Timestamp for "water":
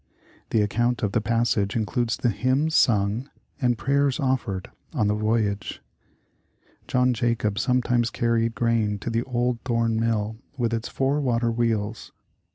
11.21-11.51